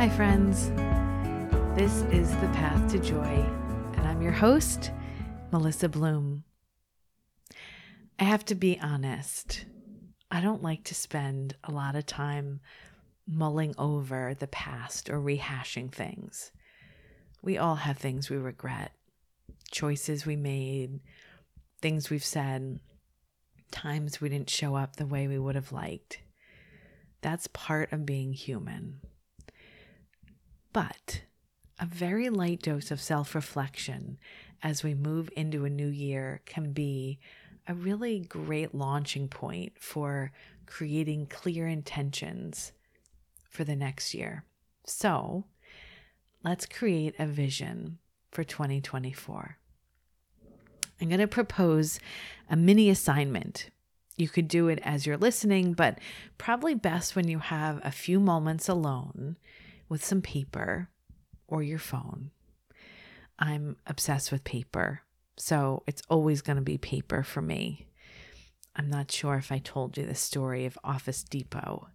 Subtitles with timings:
[0.00, 0.70] Hi, friends.
[1.78, 3.46] This is The Path to Joy,
[3.98, 4.92] and I'm your host,
[5.52, 6.44] Melissa Bloom.
[8.18, 9.66] I have to be honest,
[10.30, 12.60] I don't like to spend a lot of time
[13.28, 16.50] mulling over the past or rehashing things.
[17.42, 18.92] We all have things we regret,
[19.70, 21.00] choices we made,
[21.82, 22.80] things we've said,
[23.70, 26.20] times we didn't show up the way we would have liked.
[27.20, 29.02] That's part of being human.
[30.72, 31.22] But
[31.78, 34.18] a very light dose of self reflection
[34.62, 37.18] as we move into a new year can be
[37.66, 40.32] a really great launching point for
[40.66, 42.72] creating clear intentions
[43.48, 44.44] for the next year.
[44.84, 45.44] So
[46.44, 47.98] let's create a vision
[48.30, 49.56] for 2024.
[51.00, 51.98] I'm going to propose
[52.48, 53.70] a mini assignment.
[54.16, 55.98] You could do it as you're listening, but
[56.36, 59.36] probably best when you have a few moments alone
[59.90, 60.88] with some paper
[61.46, 62.30] or your phone.
[63.38, 65.02] I'm obsessed with paper,
[65.36, 67.88] so it's always going to be paper for me.
[68.76, 71.88] I'm not sure if I told you the story of Office Depot.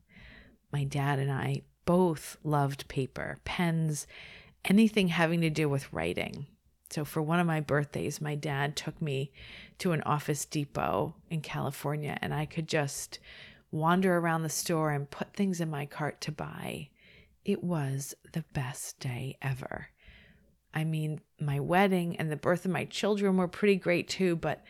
[0.71, 4.05] My dad and I both loved paper, pens,
[4.65, 6.47] anything having to do with writing.
[6.89, 9.31] So, for one of my birthdays, my dad took me
[9.79, 13.19] to an Office Depot in California, and I could just
[13.71, 16.89] wander around the store and put things in my cart to buy.
[17.45, 19.89] It was the best day ever.
[20.73, 24.63] I mean, my wedding and the birth of my children were pretty great too, but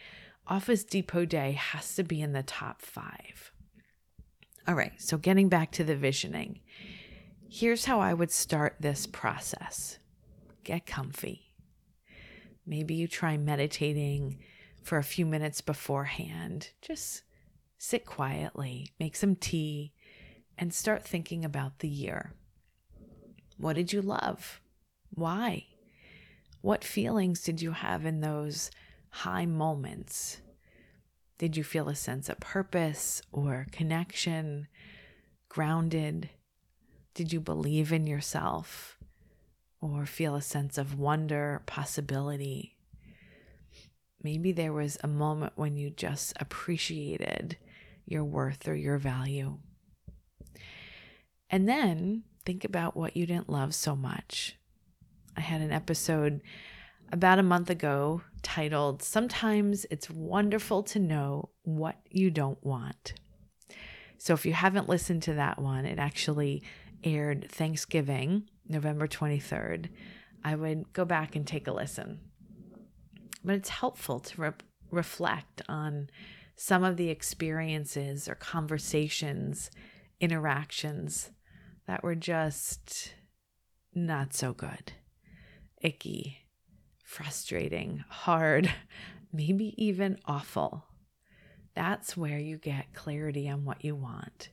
[0.45, 3.51] Office Depot Day has to be in the top five.
[4.67, 6.59] All right, so getting back to the visioning,
[7.49, 9.97] here's how I would start this process
[10.63, 11.53] get comfy.
[12.65, 14.39] Maybe you try meditating
[14.81, 16.71] for a few minutes beforehand.
[16.81, 17.21] Just
[17.77, 19.93] sit quietly, make some tea,
[20.57, 22.33] and start thinking about the year.
[23.57, 24.61] What did you love?
[25.13, 25.65] Why?
[26.61, 28.71] What feelings did you have in those
[29.09, 30.41] high moments?
[31.37, 34.67] Did you feel a sense of purpose or connection,
[35.49, 36.29] grounded?
[37.13, 38.97] Did you believe in yourself
[39.79, 42.75] or feel a sense of wonder, possibility?
[44.23, 47.57] Maybe there was a moment when you just appreciated
[48.05, 49.59] your worth or your value.
[51.49, 54.55] And then think about what you didn't love so much.
[55.35, 56.41] I had an episode
[57.11, 63.13] about a month ago titled, Sometimes It's Wonderful to Know What You Don't Want.
[64.17, 66.63] So if you haven't listened to that one, it actually
[67.03, 69.89] aired Thanksgiving, November 23rd.
[70.43, 72.19] I would go back and take a listen.
[73.43, 74.51] But it's helpful to re-
[74.91, 76.09] reflect on
[76.55, 79.69] some of the experiences or conversations,
[80.21, 81.31] interactions
[81.87, 83.13] that were just
[83.93, 84.93] not so good,
[85.81, 86.39] icky,
[87.03, 88.71] frustrating, hard,
[89.33, 90.85] maybe even awful.
[91.75, 94.49] That's where you get clarity on what you want.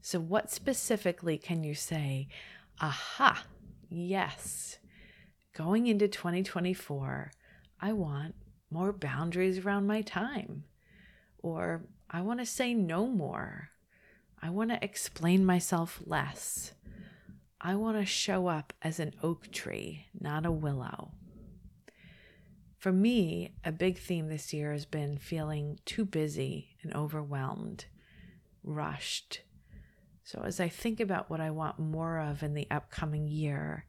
[0.00, 2.28] So, what specifically can you say,
[2.80, 3.44] aha,
[3.88, 4.78] yes,
[5.56, 7.30] going into 2024,
[7.80, 8.34] I want
[8.70, 10.64] more boundaries around my time,
[11.38, 13.70] or I want to say no more,
[14.42, 16.72] I want to explain myself less.
[17.60, 21.12] I want to show up as an oak tree, not a willow.
[22.76, 27.84] For me, a big theme this year has been feeling too busy and overwhelmed,
[28.64, 29.42] rushed.
[30.24, 33.86] So, as I think about what I want more of in the upcoming year,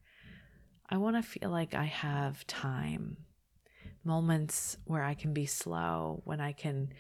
[0.88, 3.18] I want to feel like I have time,
[4.04, 6.94] moments where I can be slow, when I can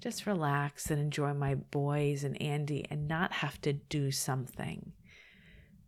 [0.00, 4.92] just relax and enjoy my boys and Andy and not have to do something.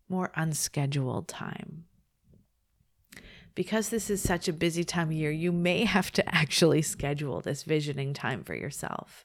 [0.08, 1.84] More unscheduled time.
[3.54, 7.40] Because this is such a busy time of year, you may have to actually schedule
[7.40, 9.24] this visioning time for yourself.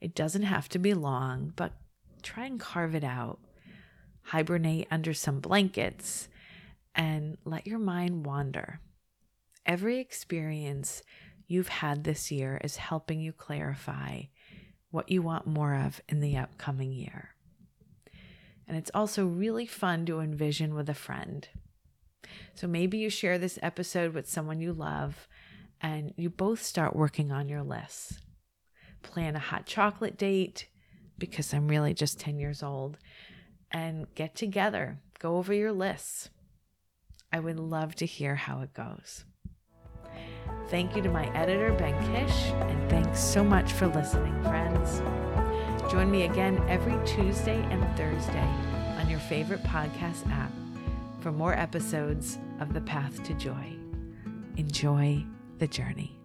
[0.00, 1.72] It doesn't have to be long, but
[2.22, 3.38] try and carve it out.
[4.22, 6.28] Hibernate under some blankets
[6.94, 8.80] and let your mind wander.
[9.66, 11.02] Every experience
[11.46, 14.22] you've had this year is helping you clarify
[14.90, 17.30] what you want more of in the upcoming year.
[18.66, 21.46] And it's also really fun to envision with a friend.
[22.54, 25.28] So maybe you share this episode with someone you love
[25.80, 28.20] and you both start working on your lists.
[29.02, 30.68] Plan a hot chocolate date
[31.18, 32.98] because I'm really just 10 years old
[33.70, 35.00] and get together.
[35.18, 36.30] Go over your lists.
[37.32, 39.24] I would love to hear how it goes.
[40.74, 44.98] Thank you to my editor, Ben Kish, and thanks so much for listening, friends.
[45.88, 48.48] Join me again every Tuesday and Thursday
[48.98, 50.50] on your favorite podcast app
[51.20, 53.76] for more episodes of The Path to Joy.
[54.56, 55.24] Enjoy
[55.58, 56.18] the journey.